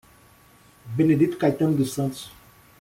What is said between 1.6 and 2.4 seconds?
dos Santos